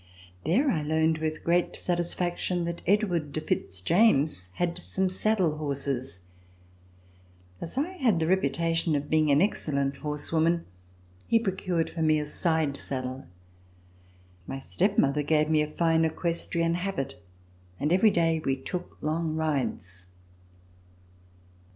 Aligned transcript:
There 0.45 0.71
I 0.71 0.81
learned 0.81 1.19
with 1.19 1.43
great 1.43 1.75
satisfaction 1.75 2.63
that 2.63 2.81
Edward 2.87 3.31
de 3.31 3.39
Fitz 3.39 3.81
James 3.81 4.49
had 4.55 4.75
some 4.79 5.09
saddle 5.09 5.57
horses. 5.57 6.21
As 7.61 7.77
I 7.77 7.89
had 7.91 8.19
the 8.19 8.25
reputation 8.25 8.95
of 8.95 9.11
being 9.11 9.29
an 9.29 9.43
excellent 9.43 9.97
horse 9.97 10.31
woman, 10.31 10.65
he 11.27 11.37
procured 11.37 11.87
for 11.91 12.01
me 12.01 12.17
a 12.17 12.25
side 12.25 12.77
saddle. 12.77 13.27
My 14.47 14.57
step 14.57 14.97
mother 14.97 15.21
gave 15.21 15.51
me 15.51 15.61
a 15.61 15.71
fine 15.71 16.03
equestrian 16.03 16.73
habit. 16.73 17.21
and 17.79 17.93
every 17.93 18.09
day 18.09 18.41
we 18.43 18.55
took 18.55 18.97
long 19.03 19.35
rides. 19.35 20.07